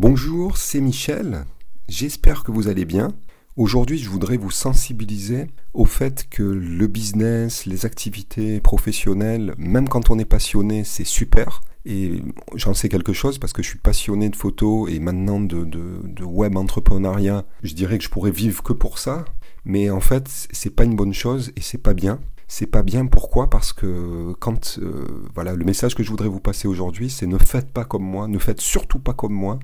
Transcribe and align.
Bonjour, 0.00 0.58
c'est 0.58 0.80
Michel. 0.80 1.44
J'espère 1.88 2.44
que 2.44 2.52
vous 2.52 2.68
allez 2.68 2.84
bien. 2.84 3.08
Aujourd'hui, 3.56 3.98
je 3.98 4.08
voudrais 4.08 4.36
vous 4.36 4.52
sensibiliser 4.52 5.48
au 5.74 5.86
fait 5.86 6.28
que 6.30 6.44
le 6.44 6.86
business, 6.86 7.66
les 7.66 7.84
activités 7.84 8.60
professionnelles, 8.60 9.56
même 9.58 9.88
quand 9.88 10.08
on 10.10 10.18
est 10.20 10.24
passionné, 10.24 10.84
c'est 10.84 11.02
super. 11.02 11.62
Et 11.84 12.22
j'en 12.54 12.74
sais 12.74 12.88
quelque 12.88 13.12
chose 13.12 13.38
parce 13.38 13.52
que 13.52 13.60
je 13.60 13.70
suis 13.70 13.80
passionné 13.80 14.28
de 14.28 14.36
photos 14.36 14.88
et 14.88 15.00
maintenant 15.00 15.40
de, 15.40 15.64
de, 15.64 16.22
web 16.22 16.56
entrepreneuriat. 16.56 17.44
Je 17.64 17.74
dirais 17.74 17.98
que 17.98 18.04
je 18.04 18.10
pourrais 18.10 18.30
vivre 18.30 18.62
que 18.62 18.72
pour 18.72 19.00
ça. 19.00 19.24
Mais 19.64 19.90
en 19.90 20.00
fait, 20.00 20.28
c'est 20.52 20.76
pas 20.76 20.84
une 20.84 20.94
bonne 20.94 21.12
chose 21.12 21.50
et 21.56 21.60
c'est 21.60 21.82
pas 21.82 21.94
bien 21.94 22.20
c'est 22.48 22.66
pas 22.66 22.82
bien. 22.82 23.06
Pourquoi? 23.06 23.50
Parce 23.50 23.72
que 23.72 24.32
quand 24.40 24.78
euh, 24.78 25.06
voilà, 25.34 25.54
le 25.54 25.64
message 25.64 25.94
que 25.94 26.02
je 26.02 26.10
voudrais 26.10 26.28
vous 26.28 26.40
passer 26.40 26.66
aujourd'hui, 26.66 27.10
c'est 27.10 27.26
ne 27.26 27.38
faites 27.38 27.70
pas 27.70 27.84
comme 27.84 28.04
moi, 28.04 28.26
ne 28.26 28.38
faites 28.38 28.60
surtout 28.60 28.98
pas 28.98 29.12
comme 29.12 29.34
moi. 29.34 29.58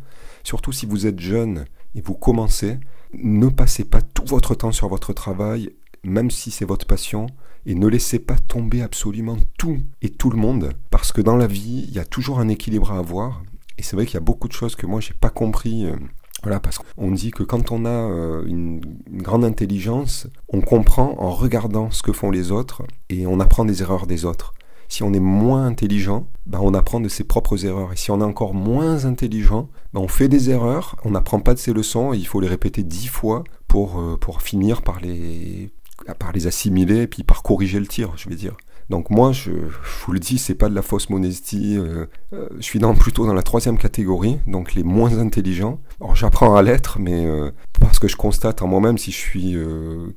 Surtout 0.44 0.70
si 0.72 0.86
vous 0.86 1.06
êtes 1.06 1.18
jeune 1.18 1.64
et 1.94 2.02
vous 2.02 2.14
commencez, 2.14 2.78
ne 3.14 3.48
passez 3.48 3.84
pas 3.84 4.02
tout 4.02 4.26
votre 4.26 4.54
temps 4.54 4.72
sur 4.72 4.88
votre 4.88 5.14
travail, 5.14 5.70
même 6.04 6.30
si 6.30 6.50
c'est 6.50 6.66
votre 6.66 6.86
passion, 6.86 7.26
et 7.66 7.74
ne 7.74 7.86
laissez 7.86 8.18
pas 8.18 8.36
tomber 8.36 8.82
absolument 8.82 9.38
tout 9.56 9.78
et 10.02 10.10
tout 10.10 10.28
le 10.28 10.36
monde, 10.36 10.74
parce 10.90 11.12
que 11.12 11.22
dans 11.22 11.36
la 11.36 11.46
vie, 11.46 11.86
il 11.88 11.94
y 11.94 11.98
a 11.98 12.04
toujours 12.04 12.38
un 12.38 12.48
équilibre 12.48 12.92
à 12.92 12.98
avoir. 12.98 13.42
Et 13.78 13.82
c'est 13.82 13.96
vrai 13.96 14.04
qu'il 14.04 14.14
y 14.14 14.18
a 14.18 14.20
beaucoup 14.20 14.48
de 14.48 14.52
choses 14.52 14.76
que 14.76 14.86
moi 14.86 15.00
j'ai 15.00 15.14
pas 15.14 15.30
compris. 15.30 15.86
Euh, 15.86 15.96
voilà, 16.44 16.60
parce 16.60 16.78
qu'on 16.78 17.10
dit 17.10 17.30
que 17.30 17.42
quand 17.42 17.72
on 17.72 17.86
a 17.86 17.88
euh, 17.88 18.44
une, 18.46 18.82
grande 19.10 19.46
intelligence, 19.46 20.26
on 20.50 20.60
comprend 20.60 21.16
en 21.18 21.30
regardant 21.30 21.90
ce 21.90 22.02
que 22.02 22.12
font 22.12 22.30
les 22.30 22.52
autres 22.52 22.82
et 23.08 23.26
on 23.26 23.40
apprend 23.40 23.64
des 23.64 23.80
erreurs 23.80 24.06
des 24.06 24.26
autres. 24.26 24.52
Si 24.88 25.02
on 25.02 25.14
est 25.14 25.20
moins 25.20 25.64
intelligent, 25.64 26.28
ben 26.44 26.58
on 26.62 26.74
apprend 26.74 27.00
de 27.00 27.08
ses 27.08 27.24
propres 27.24 27.64
erreurs. 27.64 27.94
Et 27.94 27.96
si 27.96 28.10
on 28.10 28.20
est 28.20 28.24
encore 28.24 28.52
moins 28.52 29.06
intelligent, 29.06 29.70
ben 29.94 30.00
on 30.00 30.08
fait 30.08 30.28
des 30.28 30.50
erreurs, 30.50 30.96
on 31.02 31.12
n'apprend 31.12 31.40
pas 31.40 31.54
de 31.54 31.58
ses 31.58 31.72
leçons 31.72 32.12
et 32.12 32.18
il 32.18 32.26
faut 32.26 32.40
les 32.40 32.48
répéter 32.48 32.82
dix 32.82 33.06
fois 33.06 33.42
pour, 33.66 33.98
euh, 33.98 34.18
pour 34.18 34.42
finir 34.42 34.82
par 34.82 35.00
les, 35.00 35.70
par 36.18 36.32
les 36.32 36.46
assimiler 36.46 37.02
et 37.02 37.06
puis 37.06 37.22
par 37.22 37.42
corriger 37.42 37.80
le 37.80 37.86
tir, 37.86 38.12
je 38.16 38.28
vais 38.28 38.36
dire. 38.36 38.54
Donc 38.90 39.10
moi, 39.10 39.32
je, 39.32 39.50
vous 39.50 40.12
le 40.12 40.18
dis, 40.18 40.38
c'est 40.38 40.54
pas 40.54 40.68
de 40.68 40.74
la 40.74 40.82
fausse 40.82 41.08
modestie. 41.10 41.76
Euh, 41.76 42.06
euh, 42.32 42.48
je 42.56 42.62
suis 42.62 42.78
dans, 42.78 42.94
plutôt 42.94 43.26
dans 43.26 43.34
la 43.34 43.42
troisième 43.42 43.78
catégorie, 43.78 44.38
donc 44.46 44.74
les 44.74 44.82
moins 44.82 45.18
intelligents. 45.18 45.80
Alors 46.00 46.14
j'apprends 46.14 46.56
à 46.56 46.62
l'être, 46.62 46.98
mais 46.98 47.24
euh, 47.24 47.50
parce 47.80 47.98
que 47.98 48.08
je 48.08 48.16
constate 48.16 48.62
en 48.62 48.66
moi-même, 48.66 48.98
si 48.98 49.10
je 49.10 49.16
suis 49.16 49.56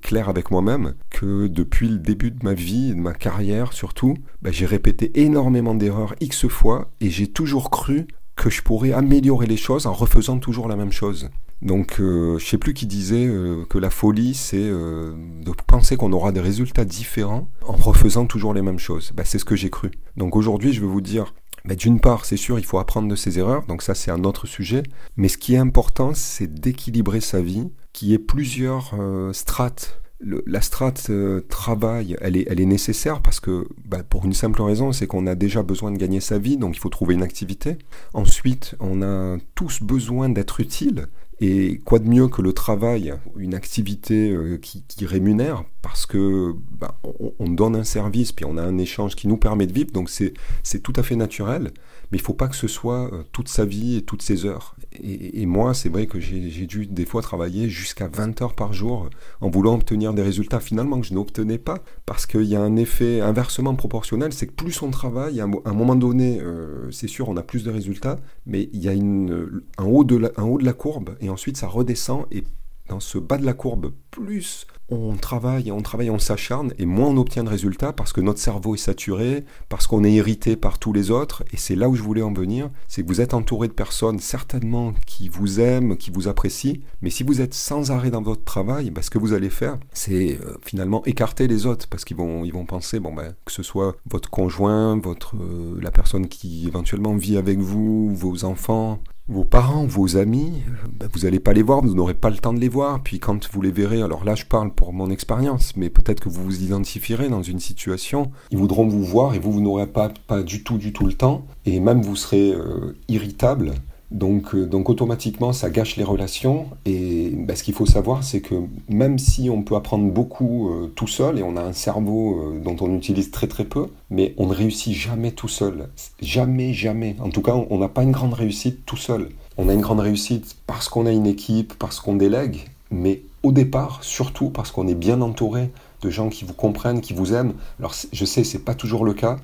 clair 0.01 0.29
avec 0.29 0.51
moi-même, 0.51 0.95
que 1.09 1.47
depuis 1.47 1.89
le 1.89 1.99
début 1.99 2.31
de 2.31 2.43
ma 2.43 2.53
vie, 2.53 2.93
de 2.93 2.99
ma 2.99 3.13
carrière 3.13 3.73
surtout, 3.73 4.15
bah, 4.41 4.51
j'ai 4.51 4.65
répété 4.65 5.21
énormément 5.21 5.75
d'erreurs 5.75 6.15
x 6.19 6.47
fois 6.47 6.89
et 7.01 7.09
j'ai 7.09 7.27
toujours 7.27 7.69
cru 7.69 8.07
que 8.35 8.49
je 8.49 8.61
pourrais 8.61 8.93
améliorer 8.93 9.47
les 9.47 9.57
choses 9.57 9.87
en 9.87 9.93
refaisant 9.93 10.37
toujours 10.37 10.67
la 10.67 10.75
même 10.75 10.91
chose. 10.91 11.29
Donc, 11.61 11.99
euh, 11.99 12.37
je 12.37 12.45
sais 12.45 12.57
plus 12.57 12.73
qui 12.73 12.85
disait 12.85 13.25
euh, 13.25 13.65
que 13.65 13.77
la 13.77 13.89
folie, 13.89 14.35
c'est 14.35 14.57
euh, 14.57 15.13
de 15.43 15.51
penser 15.65 15.97
qu'on 15.97 16.13
aura 16.13 16.31
des 16.31 16.39
résultats 16.39 16.85
différents 16.85 17.49
en 17.65 17.73
refaisant 17.73 18.25
toujours 18.25 18.53
les 18.53 18.61
mêmes 18.61 18.79
choses. 18.79 19.11
Bah, 19.15 19.23
c'est 19.25 19.39
ce 19.39 19.45
que 19.45 19.55
j'ai 19.55 19.69
cru. 19.69 19.91
Donc 20.15 20.35
aujourd'hui, 20.35 20.71
je 20.71 20.81
vais 20.81 20.87
vous 20.87 21.01
dire, 21.01 21.33
bah, 21.65 21.75
d'une 21.75 21.99
part, 21.99 22.25
c'est 22.25 22.37
sûr, 22.37 22.59
il 22.59 22.65
faut 22.65 22.77
apprendre 22.77 23.07
de 23.07 23.15
ses 23.15 23.39
erreurs, 23.39 23.65
donc 23.65 23.81
ça 23.81 23.95
c'est 23.95 24.11
un 24.11 24.23
autre 24.23 24.45
sujet. 24.45 24.83
Mais 25.15 25.29
ce 25.29 25.37
qui 25.37 25.55
est 25.55 25.59
important, 25.59 26.11
c'est 26.13 26.53
d'équilibrer 26.53 27.21
sa 27.21 27.41
vie, 27.41 27.69
qui 27.91 28.13
ait 28.13 28.19
plusieurs 28.19 28.93
strates 29.31 29.99
la 30.19 30.61
strate 30.61 31.11
travail, 31.47 32.17
elle 32.21 32.37
est, 32.37 32.47
elle 32.49 32.59
est 32.59 32.65
nécessaire 32.65 33.21
parce 33.21 33.39
que, 33.39 33.67
bah, 33.85 34.01
pour 34.03 34.25
une 34.25 34.33
simple 34.33 34.61
raison, 34.61 34.91
c'est 34.91 35.05
qu'on 35.05 35.27
a 35.27 35.35
déjà 35.35 35.61
besoin 35.61 35.91
de 35.91 35.97
gagner 35.97 36.21
sa 36.21 36.39
vie, 36.39 36.57
donc 36.57 36.75
il 36.75 36.79
faut 36.79 36.89
trouver 36.89 37.13
une 37.13 37.21
activité. 37.21 37.77
Ensuite, 38.13 38.75
on 38.79 39.03
a 39.03 39.37
tous 39.53 39.83
besoin 39.83 40.29
d'être 40.29 40.59
utile. 40.59 41.07
Et 41.39 41.79
quoi 41.85 41.99
de 41.99 42.07
mieux 42.07 42.27
que 42.27 42.41
le 42.41 42.53
travail, 42.53 43.13
une 43.37 43.53
activité 43.53 44.31
euh, 44.31 44.57
qui, 44.57 45.05
rémunère, 45.05 45.63
parce 45.87 46.05
que 46.05 46.53
bah, 46.77 46.99
on, 47.39 47.49
donne 47.49 47.77
un 47.77 47.85
service, 47.85 48.33
puis 48.33 48.43
on 48.43 48.57
a 48.57 48.61
un 48.61 48.77
échange 48.77 49.15
qui 49.15 49.29
nous 49.29 49.37
permet 49.37 49.67
de 49.67 49.71
vivre, 49.71 49.89
donc 49.93 50.09
c'est 50.09 50.79
tout 50.83 50.91
à 50.97 51.01
fait 51.01 51.15
naturel, 51.15 51.71
mais 52.11 52.17
il 52.17 52.21
faut 52.21 52.33
pas 52.33 52.49
que 52.49 52.57
ce 52.57 52.67
soit 52.67 53.09
euh, 53.13 53.23
toute 53.31 53.47
sa 53.47 53.63
vie 53.63 53.95
et 53.95 54.01
toutes 54.01 54.21
ses 54.21 54.45
heures. 54.45 54.75
Et, 55.01 55.45
moi, 55.45 55.73
c'est 55.73 55.87
vrai 55.87 56.05
que 56.05 56.19
j'ai 56.19 56.65
dû 56.65 56.87
des 56.87 57.05
fois 57.05 57.21
travailler 57.21 57.69
jusqu'à 57.69 58.09
20 58.09 58.41
heures 58.41 58.53
par 58.53 58.73
jour 58.73 59.09
en 59.39 59.49
voulant 59.49 59.75
obtenir 59.75 60.13
des 60.13 60.23
résultats 60.23 60.59
finalement 60.59 60.99
que 60.99 61.07
je 61.07 61.13
n'obtenais 61.13 61.57
pas, 61.57 61.77
parce 62.05 62.25
qu'il 62.25 62.43
y 62.43 62.57
a 62.57 62.61
un 62.61 62.75
effet 62.75 63.21
inversement 63.21 63.75
proportionnel, 63.75 64.33
c'est 64.33 64.47
que 64.47 64.53
plus 64.53 64.81
on 64.81 64.91
travaille, 64.91 65.39
à 65.39 65.45
un 65.45 65.73
moment 65.73 65.95
donné, 65.95 66.41
euh, 66.41 66.91
c'est 66.91 67.07
sûr, 67.07 67.29
on 67.29 67.37
a 67.37 67.43
plus 67.43 67.63
de 67.63 67.71
résultats, 67.71 68.17
mais 68.45 68.69
il 68.73 68.81
y 68.81 68.89
a 68.89 68.91
un 68.91 69.85
haut 69.85 70.03
de 70.03 70.17
la 70.17 70.73
courbe, 70.73 71.15
et 71.21 71.29
ensuite 71.29 71.55
ça 71.55 71.67
redescend, 71.67 72.25
et 72.31 72.43
dans 72.89 72.99
ce 72.99 73.17
bas 73.17 73.37
de 73.37 73.45
la 73.45 73.53
courbe, 73.53 73.93
plus 74.11 74.65
on 74.89 75.15
travaille, 75.15 75.71
on 75.71 75.81
travaille, 75.81 76.09
on 76.09 76.19
s'acharne, 76.19 76.73
et 76.77 76.85
moins 76.85 77.09
on 77.09 77.17
obtient 77.17 77.43
de 77.43 77.49
résultats 77.49 77.91
parce 77.91 78.13
que 78.13 78.21
notre 78.21 78.39
cerveau 78.39 78.75
est 78.75 78.79
saturé, 78.79 79.43
parce 79.69 79.85
qu'on 79.87 80.03
est 80.03 80.13
irrité 80.13 80.55
par 80.55 80.79
tous 80.79 80.93
les 80.93 81.11
autres, 81.11 81.43
et 81.51 81.57
c'est 81.57 81.75
là 81.75 81.89
où 81.89 81.95
je 81.95 82.01
voulais 82.01 82.21
en 82.21 82.33
venir, 82.33 82.69
c'est 82.87 83.03
que 83.03 83.07
vous 83.07 83.21
êtes 83.21 83.33
entouré 83.33 83.67
de 83.67 83.73
personnes 83.73 84.19
certainement 84.19 84.93
qui 85.05 85.27
vous 85.29 85.59
aiment, 85.59 85.97
qui 85.97 86.11
vous 86.11 86.27
apprécient, 86.27 86.77
mais 87.01 87.09
si 87.09 87.23
vous 87.23 87.41
êtes 87.41 87.53
sans 87.53 87.91
arrêt 87.91 88.11
dans 88.11 88.21
votre 88.21 88.43
travail, 88.43 88.89
bah, 88.89 89.01
ce 89.01 89.09
que 89.09 89.17
vous 89.17 89.33
allez 89.33 89.49
faire, 89.49 89.77
c'est 89.91 90.39
euh, 90.41 90.57
finalement 90.63 91.03
écarter 91.05 91.47
les 91.47 91.65
autres, 91.65 91.87
parce 91.89 92.05
qu'ils 92.05 92.17
vont, 92.17 92.45
ils 92.45 92.53
vont 92.53 92.65
penser, 92.65 92.99
bon, 92.99 93.13
ben, 93.13 93.33
que 93.45 93.51
ce 93.51 93.63
soit 93.63 93.95
votre 94.09 94.29
conjoint, 94.29 94.97
votre, 94.97 95.35
euh, 95.35 95.77
la 95.81 95.91
personne 95.91 96.27
qui 96.27 96.65
éventuellement 96.67 97.15
vit 97.15 97.37
avec 97.37 97.59
vous, 97.59 98.15
vos 98.15 98.45
enfants, 98.45 98.99
vos 99.29 99.43
parents, 99.43 99.85
vos 99.85 100.15
amis, 100.15 100.63
ben, 100.89 101.09
vous 101.11 101.21
n'allez 101.21 101.39
pas 101.39 101.51
les 101.51 101.61
voir, 101.61 101.81
vous 101.81 101.93
n'aurez 101.93 102.13
pas 102.13 102.29
le 102.29 102.37
temps 102.37 102.53
de 102.53 102.59
les 102.59 102.69
voir. 102.69 103.03
Puis 103.03 103.19
quand 103.19 103.51
vous 103.51 103.61
les 103.61 103.71
verrez, 103.71 104.01
alors 104.01 104.23
là 104.23 104.35
je 104.35 104.45
parle 104.45 104.73
pour 104.77 104.93
mon 104.93 105.09
expérience, 105.09 105.75
mais 105.75 105.89
peut-être 105.89 106.21
que 106.21 106.29
vous 106.29 106.43
vous 106.43 106.63
identifierez 106.63 107.27
dans 107.27 107.41
une 107.41 107.59
situation, 107.59 108.31
ils 108.51 108.57
voudront 108.57 108.87
vous 108.87 109.03
voir 109.03 109.33
et 109.33 109.39
vous, 109.39 109.51
vous 109.51 109.59
n'aurez 109.59 109.87
pas, 109.87 110.09
pas 110.27 110.43
du 110.43 110.63
tout, 110.63 110.77
du 110.77 110.93
tout 110.93 111.05
le 111.05 111.13
temps. 111.13 111.45
Et 111.65 111.81
même 111.81 112.01
vous 112.01 112.15
serez 112.15 112.51
euh, 112.51 112.95
irritable 113.09 113.73
donc, 114.09 114.55
euh, 114.55 114.65
donc 114.65 114.89
automatiquement, 114.89 115.51
ça 115.51 115.69
gâche 115.69 115.97
les 115.97 116.03
relations. 116.03 116.67
Et 116.85 117.31
bah, 117.35 117.55
ce 117.55 117.63
qu'il 117.63 117.73
faut 117.73 117.87
savoir, 117.87 118.23
c'est 118.23 118.39
que 118.39 118.55
même 118.87 119.19
si 119.19 119.49
on 119.49 119.63
peut 119.63 119.75
apprendre 119.75 120.09
beaucoup 120.09 120.69
euh, 120.69 120.93
tout 120.95 121.07
seul, 121.07 121.39
et 121.39 121.43
on 121.43 121.57
a 121.57 121.61
un 121.61 121.73
cerveau 121.73 122.53
dont 122.63 122.77
on 122.79 122.95
utilise 122.95 123.31
très 123.31 123.47
très 123.47 123.65
peu, 123.65 123.87
mais 124.09 124.33
on 124.37 124.45
ne 124.45 124.53
réussit 124.53 124.93
jamais 124.93 125.31
tout 125.31 125.49
seul. 125.49 125.89
Jamais, 126.21 126.71
jamais. 126.73 127.17
En 127.19 127.31
tout 127.31 127.41
cas, 127.41 127.55
on 127.69 127.79
n'a 127.79 127.89
pas 127.89 128.03
une 128.03 128.11
grande 128.11 128.33
réussite 128.33 128.85
tout 128.85 128.95
seul. 128.95 129.29
On 129.57 129.69
a 129.69 129.73
une 129.73 129.81
grande 129.81 129.99
réussite 129.99 130.55
parce 130.67 130.87
qu'on 130.87 131.07
a 131.07 131.11
une 131.11 131.27
équipe, 131.27 131.73
parce 131.73 131.99
qu'on 131.99 132.15
délègue, 132.15 132.59
mais 132.91 133.23
au 133.43 133.51
départ, 133.51 133.99
surtout 134.01 134.49
parce 134.49 134.71
qu'on 134.71 134.87
est 134.87 134.95
bien 134.95 135.21
entouré 135.21 135.71
de 136.01 136.09
gens 136.09 136.29
qui 136.29 136.45
vous 136.45 136.53
comprennent, 136.53 137.01
qui 137.01 137.13
vous 137.13 137.33
aiment. 137.33 137.53
Alors 137.79 137.93
je 138.11 138.25
sais, 138.25 138.43
c'est 138.43 138.59
pas 138.59 138.75
toujours 138.75 139.05
le 139.05 139.13
cas, 139.13 139.37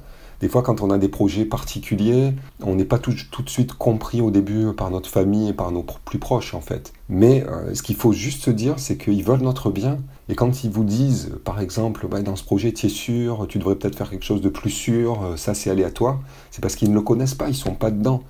des 0.44 0.50
fois, 0.50 0.62
quand 0.62 0.82
on 0.82 0.90
a 0.90 0.98
des 0.98 1.08
projets 1.08 1.46
particuliers, 1.46 2.34
on 2.62 2.76
n'est 2.76 2.84
pas 2.84 3.00
tout, 3.00 3.14
de 3.14 3.50
suite 3.50 3.76
compris 3.76 4.20
au 4.20 4.30
début 4.30 4.74
par 4.74 4.92
notre 4.92 5.10
famille 5.10 5.48
et 5.48 5.54
par 5.54 5.72
nos 5.72 5.86
plus 6.04 6.20
proches, 6.20 6.54
en 6.54 6.60
fait. 6.60 6.92
Mais 7.08 7.46
euh, 7.48 7.74
ce 7.74 7.82
qu'il 7.82 7.96
faut 7.96 8.12
juste 8.12 8.44
se 8.44 8.52
dire, 8.52 8.74
c'est 8.78 8.98
qu'ils 8.98 9.24
veulent 9.24 9.40
notre 9.40 9.72
bien. 9.72 10.00
Et 10.28 10.36
quand 10.36 10.66
ils 10.66 10.70
vous 10.70 10.84
disent, 10.84 11.32
par 11.46 11.62
exemple, 11.62 12.10
bah, 12.10 12.22
dans 12.22 12.36
ce 12.36 12.44
projet, 12.44 12.74
tu 12.74 12.88
es 12.88 12.90
sûr, 12.90 13.46
tu 13.48 13.58
devrais 13.58 13.76
peut-être 13.76 13.96
faire 13.96 14.10
quelque 14.10 14.26
chose 14.26 14.42
de 14.42 14.50
plus 14.50 14.70
sûr, 14.70 15.24
euh, 15.24 15.38
ça 15.38 15.54
c'est 15.54 15.70
aléatoire, 15.70 16.20
c'est 16.52 16.60
parce 16.60 16.76
qu'ils 16.76 16.90
ne 16.90 16.96
le 16.96 17.02
connaissent 17.04 17.36
pas, 17.36 17.48
ils 17.48 17.56
sont 17.56 17.76
pas 17.76 17.90
dedans. 17.90 18.22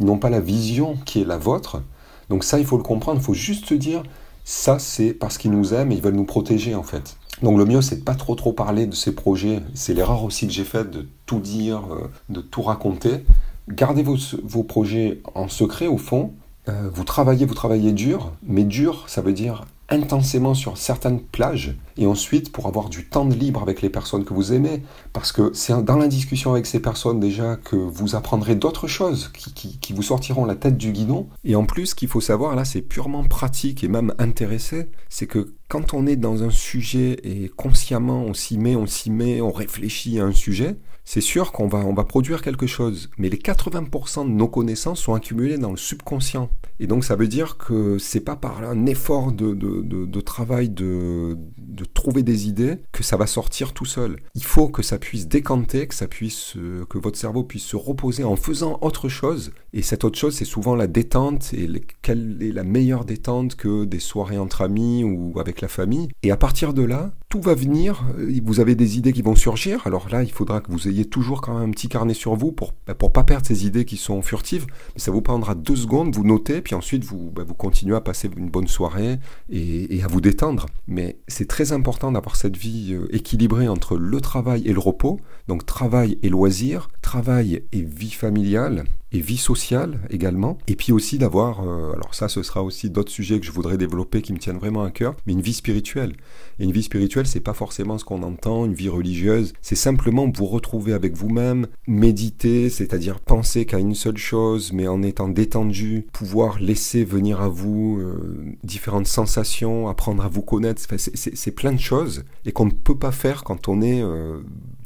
Ils 0.00 0.06
n'ont 0.06 0.18
pas 0.18 0.30
la 0.30 0.40
vision 0.40 0.96
qui 1.04 1.22
est 1.22 1.24
la 1.24 1.38
vôtre. 1.38 1.82
Donc 2.30 2.42
ça, 2.42 2.58
il 2.58 2.66
faut 2.66 2.78
le 2.78 2.82
comprendre, 2.82 3.20
il 3.20 3.24
faut 3.24 3.32
juste 3.32 3.66
se 3.66 3.74
dire, 3.74 4.02
ça 4.50 4.80
c'est 4.80 5.12
parce 5.12 5.38
qu'ils 5.38 5.52
nous 5.52 5.74
aiment 5.74 5.92
et 5.92 5.94
ils 5.94 6.02
veulent 6.02 6.16
nous 6.16 6.24
protéger, 6.24 6.74
en 6.74 6.82
fait. 6.82 7.16
Donc 7.40 7.56
le 7.56 7.64
mieux, 7.64 7.80
c'est 7.82 7.96
de 7.96 8.02
pas 8.02 8.16
trop 8.16 8.34
trop 8.34 8.52
parler 8.52 8.86
de 8.86 8.94
ces 8.94 9.14
projets. 9.14 9.60
C'est 9.74 9.94
l'erreur 9.94 10.24
aussi 10.24 10.48
que 10.48 10.52
j'ai 10.52 10.64
faite 10.64 10.90
de 10.90 11.06
tout 11.24 11.38
dire, 11.38 11.82
euh, 11.92 12.10
de 12.28 12.40
tout 12.40 12.62
raconter. 12.62 13.24
Gardez 13.68 14.02
vos, 14.02 14.16
vos 14.42 14.64
projets 14.64 15.22
en 15.36 15.46
secret 15.46 15.86
au 15.86 15.98
fond. 15.98 16.32
Euh, 16.68 16.90
vous 16.92 17.04
travaillez, 17.04 17.46
vous 17.46 17.54
travaillez 17.54 17.92
dur, 17.92 18.32
mais 18.42 18.64
dur, 18.64 19.04
ça 19.06 19.22
veut 19.22 19.32
dire 19.32 19.66
intensément 19.90 20.54
sur 20.54 20.78
certaines 20.78 21.20
plages 21.20 21.76
et 21.96 22.06
ensuite 22.06 22.52
pour 22.52 22.66
avoir 22.66 22.88
du 22.88 23.08
temps 23.08 23.24
de 23.24 23.34
libre 23.34 23.62
avec 23.62 23.82
les 23.82 23.90
personnes 23.90 24.24
que 24.24 24.34
vous 24.34 24.52
aimez 24.52 24.82
parce 25.12 25.32
que 25.32 25.50
c'est 25.52 25.84
dans 25.84 25.96
la 25.96 26.08
discussion 26.08 26.52
avec 26.52 26.66
ces 26.66 26.80
personnes 26.80 27.20
déjà 27.20 27.56
que 27.56 27.76
vous 27.76 28.14
apprendrez 28.14 28.54
d'autres 28.54 28.86
choses 28.86 29.30
qui, 29.34 29.78
qui, 29.78 29.92
vous 29.92 30.02
sortiront 30.02 30.44
la 30.44 30.54
tête 30.54 30.76
du 30.76 30.92
guidon. 30.92 31.28
Et 31.44 31.56
en 31.56 31.64
plus 31.64 31.94
qu'il 31.94 32.08
faut 32.08 32.20
savoir 32.20 32.54
là 32.54 32.64
c'est 32.64 32.82
purement 32.82 33.24
pratique 33.24 33.84
et 33.84 33.88
même 33.88 34.14
intéressé 34.18 34.90
c'est 35.08 35.26
que 35.26 35.54
quand 35.70 35.94
on 35.94 36.04
est 36.06 36.16
dans 36.16 36.42
un 36.42 36.50
sujet 36.50 37.16
et 37.22 37.48
consciemment 37.48 38.24
on 38.24 38.34
s'y 38.34 38.58
met 38.58 38.74
on 38.74 38.86
s'y 38.86 39.08
met 39.08 39.40
on 39.40 39.52
réfléchit 39.52 40.18
à 40.18 40.24
un 40.24 40.32
sujet 40.32 40.76
c'est 41.04 41.20
sûr 41.20 41.50
qu'on 41.50 41.66
va, 41.66 41.78
on 41.78 41.92
va 41.92 42.04
produire 42.04 42.40
quelque 42.40 42.68
chose, 42.68 43.10
mais 43.18 43.28
les 43.28 43.36
80% 43.36 44.26
de 44.26 44.30
nos 44.30 44.46
connaissances 44.46 45.00
sont 45.00 45.14
accumulées 45.14 45.58
dans 45.58 45.72
le 45.72 45.76
subconscient. 45.76 46.50
Et 46.78 46.86
donc 46.86 47.04
ça 47.04 47.16
veut 47.16 47.26
dire 47.26 47.56
que 47.56 47.98
c'est 47.98 48.20
pas 48.20 48.36
par 48.36 48.62
un 48.62 48.86
effort 48.86 49.32
de, 49.32 49.52
de, 49.52 49.82
de, 49.82 50.20
travail 50.20 50.68
de, 50.68 51.36
de 51.80 51.86
trouver 51.86 52.22
des 52.22 52.46
idées, 52.46 52.78
que 52.92 53.02
ça 53.02 53.16
va 53.16 53.26
sortir 53.26 53.72
tout 53.72 53.86
seul. 53.86 54.20
Il 54.34 54.44
faut 54.44 54.68
que 54.68 54.82
ça 54.82 54.98
puisse 54.98 55.26
décanter, 55.26 55.86
que 55.86 55.94
ça 55.94 56.06
puisse, 56.06 56.54
euh, 56.56 56.84
que 56.88 56.98
votre 56.98 57.18
cerveau 57.18 57.42
puisse 57.42 57.64
se 57.64 57.76
reposer 57.76 58.22
en 58.22 58.36
faisant 58.36 58.78
autre 58.82 59.08
chose. 59.08 59.52
Et 59.72 59.82
cette 59.82 60.04
autre 60.04 60.18
chose, 60.18 60.34
c'est 60.34 60.44
souvent 60.44 60.74
la 60.74 60.86
détente. 60.86 61.54
Et 61.54 61.68
quelle 62.02 62.42
est 62.42 62.52
la 62.52 62.64
meilleure 62.64 63.04
détente 63.04 63.56
que 63.56 63.84
des 63.84 64.00
soirées 64.00 64.38
entre 64.38 64.60
amis 64.60 65.04
ou 65.04 65.38
avec 65.40 65.60
la 65.60 65.68
famille 65.68 66.08
Et 66.22 66.30
à 66.30 66.36
partir 66.36 66.74
de 66.74 66.82
là, 66.82 67.12
tout 67.30 67.40
va 67.40 67.54
venir. 67.54 68.04
Vous 68.42 68.58
avez 68.58 68.74
des 68.74 68.98
idées 68.98 69.12
qui 69.12 69.22
vont 69.22 69.36
surgir. 69.36 69.86
Alors 69.86 70.08
là, 70.10 70.24
il 70.24 70.32
faudra 70.32 70.60
que 70.60 70.70
vous 70.70 70.88
ayez 70.88 71.04
toujours 71.04 71.40
quand 71.40 71.54
même 71.54 71.68
un 71.68 71.72
petit 71.72 71.88
carnet 71.88 72.12
sur 72.12 72.34
vous 72.34 72.50
pour 72.50 72.74
bah, 72.86 72.94
pour 72.94 73.12
pas 73.12 73.22
perdre 73.22 73.46
ces 73.46 73.66
idées 73.66 73.84
qui 73.84 73.96
sont 73.96 74.20
furtives. 74.20 74.66
Mais 74.94 75.00
ça 75.00 75.12
vous 75.12 75.22
prendra 75.22 75.54
deux 75.54 75.76
secondes, 75.76 76.14
vous 76.14 76.24
notez, 76.24 76.60
puis 76.60 76.74
ensuite 76.74 77.04
vous 77.04 77.30
bah, 77.30 77.44
vous 77.46 77.54
continuez 77.54 77.94
à 77.94 78.00
passer 78.00 78.28
une 78.36 78.50
bonne 78.50 78.66
soirée 78.66 79.20
et, 79.48 80.02
à 80.02 80.08
vous 80.08 80.20
détendre. 80.20 80.66
Mais 80.88 81.18
c'est 81.28 81.46
très 81.46 81.70
important 81.70 82.10
d'avoir 82.10 82.34
cette 82.34 82.56
vie 82.56 82.94
euh, 82.94 83.06
équilibrée 83.14 83.68
entre 83.68 83.96
le 83.96 84.20
travail 84.20 84.66
et 84.66 84.72
le 84.72 84.80
repos. 84.80 85.20
Donc 85.46 85.64
travail 85.64 86.18
et 86.22 86.28
loisirs, 86.28 86.90
travail 87.00 87.62
et 87.70 87.82
vie 87.82 88.10
familiale 88.10 88.84
et 89.12 89.20
vie 89.20 89.36
sociale 89.36 89.98
également. 90.10 90.58
Et 90.68 90.76
puis 90.76 90.92
aussi 90.92 91.18
d'avoir, 91.18 91.60
euh, 91.60 91.92
alors 91.92 92.14
ça 92.14 92.28
ce 92.28 92.42
sera 92.42 92.62
aussi 92.62 92.90
d'autres 92.90 93.10
sujets 93.10 93.40
que 93.40 93.46
je 93.46 93.52
voudrais 93.52 93.78
développer 93.78 94.22
qui 94.22 94.32
me 94.32 94.38
tiennent 94.38 94.58
vraiment 94.58 94.82
à 94.82 94.90
cœur, 94.90 95.16
mais 95.26 95.32
une 95.32 95.40
vie 95.40 95.54
spirituelle. 95.54 96.14
Et 96.58 96.64
une 96.64 96.72
vie 96.72 96.82
spirituelle, 96.82 97.26
c'est 97.26 97.40
pas 97.40 97.54
forcément 97.54 97.98
ce 97.98 98.04
qu'on 98.04 98.22
entend, 98.22 98.64
une 98.66 98.74
vie 98.74 98.88
religieuse, 98.88 99.52
c'est 99.62 99.74
simplement 99.74 100.30
vous 100.34 100.46
retrouver 100.46 100.92
avec 100.92 101.16
vous-même, 101.16 101.66
méditer, 101.86 102.70
c'est-à-dire 102.70 103.20
penser 103.20 103.66
qu'à 103.66 103.78
une 103.78 103.94
seule 103.94 104.16
chose, 104.16 104.72
mais 104.72 104.88
en 104.88 105.02
étant 105.02 105.28
détendu, 105.28 106.06
pouvoir 106.12 106.60
laisser 106.60 107.04
venir 107.04 107.40
à 107.40 107.48
vous 107.48 107.98
euh, 108.00 108.54
différentes 108.64 109.06
sensations, 109.06 109.88
apprendre 109.88 110.24
à 110.24 110.28
vous 110.28 110.42
connaître, 110.42 110.82
c'est 110.96 111.50
plein 111.50 111.72
de 111.72 111.80
choses 111.80 112.24
et 112.44 112.52
qu'on 112.52 112.66
ne 112.66 112.70
peut 112.70 112.96
pas 112.96 113.12
faire 113.12 113.44
quand 113.44 113.68
on 113.68 113.82
est 113.82 114.02
euh, 114.02 114.40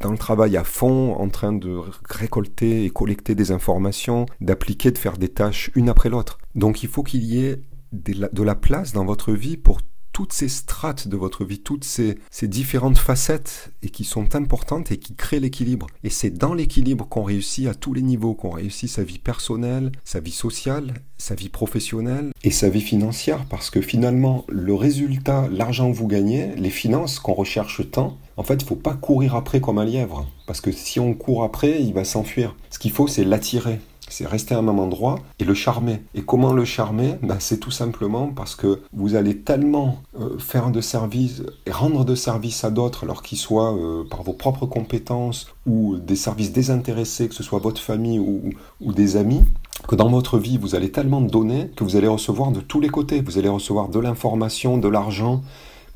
dans 0.04 0.12
le 0.12 0.18
travail 0.18 0.58
à 0.58 0.64
fond, 0.64 1.14
en 1.14 1.30
train 1.30 1.54
de 1.54 1.80
récolter 2.10 2.84
et 2.84 2.90
collecter 2.90 3.34
des 3.34 3.52
informations, 3.52 4.26
d'appliquer, 4.42 4.90
de 4.90 4.98
faire 4.98 5.16
des 5.16 5.30
tâches 5.30 5.70
une 5.74 5.88
après 5.88 6.10
l'autre. 6.10 6.36
Donc 6.54 6.82
il 6.82 6.90
faut 6.90 7.02
qu'il 7.02 7.24
y 7.24 7.42
ait 7.42 7.62
de 7.92 8.42
la 8.42 8.54
place 8.54 8.92
dans 8.92 9.06
votre 9.06 9.32
vie 9.32 9.56
pour 9.56 9.80
toutes 10.14 10.32
ces 10.32 10.49
strates 10.49 11.08
de 11.08 11.16
votre 11.16 11.44
vie, 11.44 11.58
toutes 11.58 11.84
ces, 11.84 12.16
différentes 12.43 12.99
facettes 12.99 13.72
et 13.82 13.88
qui 13.88 14.05
sont 14.05 14.37
importantes 14.37 14.93
et 14.93 14.96
qui 14.96 15.14
créent 15.14 15.40
l'équilibre. 15.40 15.88
Et 16.05 16.08
c'est 16.08 16.31
dans 16.31 16.55
l'équilibre 16.55 17.06
qu'on 17.08 17.25
réussit 17.25 17.66
à 17.66 17.75
tous 17.75 17.93
les 17.93 18.00
niveaux, 18.00 18.34
qu'on 18.34 18.50
réussit 18.50 18.88
sa 18.88 19.02
vie 19.02 19.19
personnelle, 19.19 19.90
sa 20.05 20.20
vie 20.20 20.31
sociale, 20.31 20.94
sa 21.19 21.34
vie 21.34 21.49
professionnelle 21.49 22.31
et 22.44 22.52
sa 22.52 22.69
vie 22.69 22.81
financière. 22.81 23.44
Parce 23.46 23.70
que 23.70 23.81
finalement, 23.81 24.44
le 24.49 24.75
résultat, 24.75 25.49
l'argent 25.50 25.90
que 25.90 25.96
vous 25.96 26.06
gagnez, 26.06 26.55
les 26.56 26.70
finances 26.70 27.19
qu'on 27.19 27.34
recherche 27.34 27.90
tant, 27.90 28.17
en 28.37 28.44
fait, 28.44 28.55
il 28.55 28.64
ne 28.64 28.69
faut 28.69 28.76
pas 28.76 28.94
courir 28.94 29.34
après 29.34 29.60
comme 29.60 29.78
un 29.78 29.84
lièvre. 29.84 30.28
Parce 30.46 30.60
que 30.60 30.70
si 30.70 31.00
on 31.00 31.14
court 31.14 31.43
après, 31.43 31.82
il 31.82 31.93
va 31.93 32.05
s'enfuir. 32.05 32.55
Ce 32.70 32.78
qu'il 32.78 32.93
faut, 32.93 33.08
c'est 33.08 33.25
l'attirer 33.25 33.81
c'est 34.08 34.26
rester 34.26 34.54
à 34.54 34.58
un 34.58 34.62
même 34.62 34.78
endroit 34.78 35.18
et 35.38 35.44
le 35.44 35.54
charmer. 35.54 36.02
Et 36.14 36.22
comment 36.22 36.52
le 36.52 36.64
charmer? 36.64 37.16
Ben, 37.22 37.36
C'est 37.40 37.58
tout 37.58 37.70
simplement 37.70 38.28
parce 38.28 38.54
que 38.54 38.80
vous 38.92 39.14
allez 39.14 39.38
tellement 39.38 40.02
euh, 40.20 40.38
faire 40.38 40.70
de 40.70 40.80
service 40.80 41.42
et 41.66 41.70
rendre 41.70 42.04
de 42.04 42.14
service 42.14 42.64
à 42.64 42.70
d'autres, 42.70 43.04
alors 43.04 43.22
qu'ils 43.22 43.38
soient 43.38 43.74
euh, 43.74 44.04
par 44.08 44.22
vos 44.22 44.32
propres 44.32 44.66
compétences 44.66 45.48
ou 45.66 45.96
des 45.96 46.16
services 46.16 46.52
désintéressés, 46.52 47.28
que 47.28 47.34
ce 47.34 47.42
soit 47.42 47.58
votre 47.58 47.80
famille 47.80 48.18
ou, 48.18 48.50
ou 48.80 48.92
des 48.92 49.16
amis, 49.16 49.42
que 49.88 49.96
dans 49.96 50.08
votre 50.08 50.38
vie, 50.38 50.58
vous 50.58 50.74
allez 50.74 50.90
tellement 50.90 51.20
donner 51.20 51.70
que 51.76 51.84
vous 51.84 51.96
allez 51.96 52.08
recevoir 52.08 52.52
de 52.52 52.60
tous 52.60 52.80
les 52.80 52.88
côtés. 52.88 53.20
Vous 53.20 53.38
allez 53.38 53.48
recevoir 53.48 53.88
de 53.88 53.98
l'information, 53.98 54.78
de 54.78 54.88
l'argent, 54.88 55.42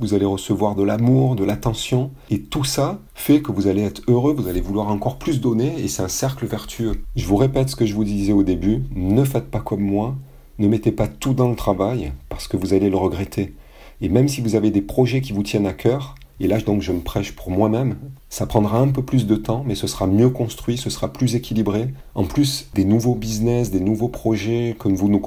vous 0.00 0.14
allez 0.14 0.24
recevoir 0.24 0.74
de 0.74 0.82
l'amour, 0.82 1.36
de 1.36 1.44
l'attention, 1.44 2.10
et 2.30 2.40
tout 2.40 2.64
ça 2.64 3.00
fait 3.14 3.42
que 3.42 3.52
vous 3.52 3.66
allez 3.66 3.82
être 3.82 4.02
heureux, 4.08 4.32
vous 4.32 4.48
allez 4.48 4.60
vouloir 4.60 4.88
encore 4.88 5.18
plus 5.18 5.40
donner, 5.40 5.74
et 5.78 5.88
c'est 5.88 6.02
un 6.02 6.08
cercle 6.08 6.46
vertueux. 6.46 7.02
Je 7.16 7.26
vous 7.26 7.36
répète 7.36 7.68
ce 7.68 7.76
que 7.76 7.86
je 7.86 7.94
vous 7.94 8.04
disais 8.04 8.32
au 8.32 8.42
début, 8.42 8.84
ne 8.94 9.24
faites 9.24 9.50
pas 9.50 9.60
comme 9.60 9.82
moi, 9.82 10.14
ne 10.58 10.68
mettez 10.68 10.92
pas 10.92 11.08
tout 11.08 11.34
dans 11.34 11.48
le 11.48 11.56
travail, 11.56 12.12
parce 12.28 12.48
que 12.48 12.56
vous 12.56 12.74
allez 12.74 12.90
le 12.90 12.96
regretter. 12.96 13.54
Et 14.00 14.08
même 14.08 14.28
si 14.28 14.40
vous 14.40 14.54
avez 14.54 14.70
des 14.70 14.82
projets 14.82 15.20
qui 15.20 15.32
vous 15.32 15.42
tiennent 15.42 15.66
à 15.66 15.72
cœur, 15.72 16.14
et 16.40 16.46
là, 16.46 16.60
donc, 16.60 16.82
je 16.82 16.92
me 16.92 17.00
prêche 17.00 17.32
pour 17.32 17.50
moi-même. 17.50 17.96
Ça 18.28 18.46
prendra 18.46 18.78
un 18.78 18.88
peu 18.88 19.02
plus 19.02 19.26
de 19.26 19.34
temps, 19.34 19.64
mais 19.66 19.74
ce 19.74 19.86
sera 19.86 20.06
mieux 20.06 20.30
construit, 20.30 20.76
ce 20.76 20.90
sera 20.90 21.12
plus 21.12 21.34
équilibré. 21.34 21.88
En 22.14 22.24
plus, 22.24 22.68
des 22.74 22.84
nouveaux 22.84 23.14
business, 23.14 23.70
des 23.70 23.80
nouveaux 23.80 24.08
projets 24.08 24.76
que 24.78 24.88
vous 24.88 25.08
ne 25.08 25.18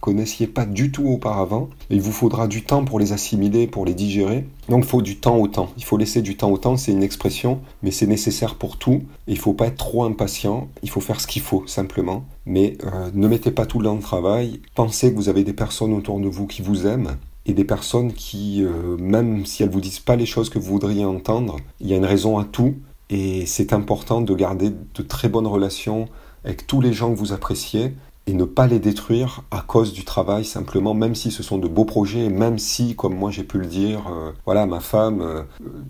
connaissiez 0.00 0.46
pas 0.48 0.66
du 0.66 0.90
tout 0.90 1.06
auparavant, 1.06 1.70
il 1.88 2.02
vous 2.02 2.12
faudra 2.12 2.46
du 2.46 2.62
temps 2.62 2.84
pour 2.84 2.98
les 2.98 3.12
assimiler, 3.12 3.66
pour 3.66 3.86
les 3.86 3.94
digérer. 3.94 4.46
Donc, 4.68 4.84
il 4.84 4.88
faut 4.88 5.00
du 5.00 5.16
temps 5.16 5.36
au 5.36 5.48
temps. 5.48 5.70
Il 5.78 5.84
faut 5.84 5.96
laisser 5.96 6.20
du 6.20 6.36
temps 6.36 6.50
au 6.50 6.58
temps, 6.58 6.76
c'est 6.76 6.92
une 6.92 7.02
expression, 7.02 7.60
mais 7.82 7.90
c'est 7.90 8.06
nécessaire 8.06 8.56
pour 8.56 8.76
tout. 8.76 9.04
Il 9.28 9.34
ne 9.34 9.38
faut 9.38 9.54
pas 9.54 9.68
être 9.68 9.76
trop 9.76 10.04
impatient, 10.04 10.68
il 10.82 10.90
faut 10.90 11.00
faire 11.00 11.20
ce 11.20 11.26
qu'il 11.26 11.42
faut, 11.42 11.64
simplement. 11.66 12.24
Mais 12.44 12.76
euh, 12.84 13.10
ne 13.14 13.28
mettez 13.28 13.50
pas 13.50 13.64
tout 13.64 13.80
le 13.80 13.90
travail. 14.00 14.60
Pensez 14.74 15.10
que 15.10 15.16
vous 15.16 15.28
avez 15.28 15.44
des 15.44 15.52
personnes 15.52 15.94
autour 15.94 16.20
de 16.20 16.28
vous 16.28 16.46
qui 16.46 16.62
vous 16.62 16.86
aiment 16.86 17.16
et 17.50 17.52
des 17.52 17.64
personnes 17.64 18.12
qui, 18.12 18.62
euh, 18.62 18.96
même 18.98 19.44
si 19.44 19.62
elles 19.62 19.70
vous 19.70 19.80
disent 19.80 19.98
pas 19.98 20.16
les 20.16 20.26
choses 20.26 20.48
que 20.50 20.58
vous 20.58 20.72
voudriez 20.72 21.04
entendre, 21.04 21.56
il 21.80 21.88
y 21.88 21.92
a 21.92 21.96
une 21.96 22.04
raison 22.04 22.38
à 22.38 22.44
tout. 22.44 22.76
Et 23.10 23.44
c'est 23.44 23.72
important 23.72 24.20
de 24.20 24.34
garder 24.34 24.70
de 24.70 25.02
très 25.02 25.28
bonnes 25.28 25.48
relations 25.48 26.08
avec 26.44 26.66
tous 26.66 26.80
les 26.80 26.92
gens 26.92 27.12
que 27.12 27.18
vous 27.18 27.32
appréciez 27.32 27.92
et 28.26 28.32
ne 28.32 28.44
pas 28.44 28.66
les 28.66 28.78
détruire 28.78 29.42
à 29.50 29.62
cause 29.62 29.92
du 29.92 30.04
travail 30.04 30.44
simplement, 30.44 30.94
même 30.94 31.14
si 31.14 31.30
ce 31.30 31.42
sont 31.42 31.58
de 31.58 31.66
beaux 31.66 31.84
projets, 31.84 32.28
même 32.28 32.58
si, 32.58 32.94
comme 32.94 33.14
moi 33.16 33.30
j'ai 33.30 33.44
pu 33.44 33.58
le 33.58 33.66
dire, 33.66 34.06
euh, 34.08 34.30
voilà, 34.44 34.66
ma 34.66 34.80
femme, 34.80 35.20
euh, 35.20 35.42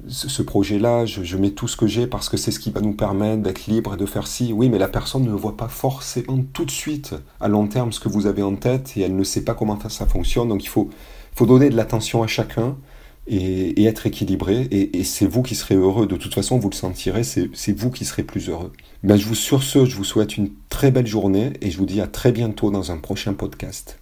ce, 0.09 0.43
projet-là, 0.43 1.05
je, 1.07 1.23
je, 1.23 1.37
mets 1.37 1.51
tout 1.51 1.69
ce 1.69 1.77
que 1.77 1.87
j'ai 1.87 2.07
parce 2.07 2.29
que 2.29 2.37
c'est 2.37 2.51
ce 2.51 2.61
qui 2.61 2.71
va 2.71 2.81
nous 2.81 2.95
permettre 2.95 3.43
d'être 3.43 3.67
libre 3.67 3.95
et 3.95 3.97
de 3.97 4.07
faire 4.07 4.27
ci. 4.27 4.53
Oui, 4.53 4.69
mais 4.69 4.79
la 4.79 4.89
personne 4.89 5.25
ne 5.25 5.33
voit 5.33 5.57
pas 5.57 5.69
forcément 5.69 6.39
tout 6.53 6.65
de 6.65 6.71
suite 6.71 7.15
à 7.41 7.49
long 7.49 7.67
terme 7.67 7.93
ce 7.93 8.01
que 8.01 8.09
vous 8.09 8.27
avez 8.27 8.43
en 8.43 8.57
tête 8.57 8.97
et 8.97 9.03
elle 9.03 9.17
ne 9.17 9.25
sait 9.25 9.45
pas 9.45 9.55
comment 9.55 9.79
ça 9.89 10.07
fonctionne, 10.07 10.49
donc 10.49 10.65
il 10.65 10.69
faut 10.69 10.89
il 11.33 11.39
faut 11.39 11.47
donner 11.47 11.71
de 11.71 11.77
l'attention 11.77 12.23
à 12.23 12.27
chacun 12.27 12.77
et, 13.31 13.85
être 13.85 14.07
équilibré. 14.07 14.69
Et, 14.71 15.05
c'est 15.05 15.27
vous 15.27 15.43
qui 15.43 15.55
serez 15.55 15.77
heureux. 15.77 16.07
De 16.07 16.17
toute 16.17 16.35
façon, 16.35 16.59
vous 16.59 16.69
le 16.69 16.75
sentirez, 16.75 17.23
c'est 17.25 17.73
vous 17.73 17.91
qui 17.91 18.05
serez 18.05 18.25
plus 18.25 18.49
heureux. 18.49 18.73
Ben, 19.03 19.17
je 19.17 19.25
vous, 19.25 19.35
sur 19.35 19.63
ce, 19.63 19.85
je 19.87 19.97
vous 19.97 20.05
souhaite 20.05 20.37
une 20.37 20.51
très 20.69 20.91
belle 20.91 21.07
journée 21.07 21.53
et 21.63 21.71
je 21.71 21.79
vous 21.79 21.87
dis 21.87 22.01
à 22.01 22.07
très 22.07 22.33
bientôt 22.33 22.71
dans 22.71 22.93
un 22.93 22.99
prochain 22.99 23.33
podcast. 23.33 24.00